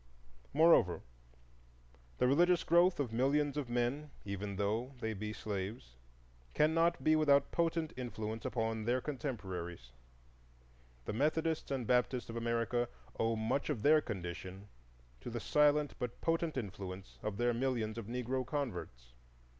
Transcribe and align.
Moreover, 0.51 1.03
the 2.17 2.25
religious 2.27 2.63
growth 2.63 2.99
of 2.99 3.13
millions 3.13 3.55
of 3.55 3.69
men, 3.69 4.09
even 4.25 4.55
though 4.55 4.95
they 4.99 5.13
be 5.13 5.31
slaves, 5.31 5.95
cannot 6.55 7.03
be 7.03 7.15
without 7.15 7.51
potent 7.51 7.93
influence 7.95 8.43
upon 8.43 8.85
their 8.85 8.99
contemporaries. 8.99 9.91
The 11.05 11.13
Methodists 11.13 11.69
and 11.69 11.85
Baptists 11.85 12.31
of 12.31 12.35
America 12.35 12.89
owe 13.19 13.35
much 13.35 13.69
of 13.69 13.83
their 13.83 14.01
condition 14.01 14.69
to 15.19 15.29
the 15.29 15.39
silent 15.39 15.93
but 15.99 16.19
potent 16.19 16.57
influence 16.57 17.19
of 17.21 17.37
their 17.37 17.53
millions 17.53 17.99
of 17.99 18.07
Negro 18.07 18.43
converts. 18.43 19.13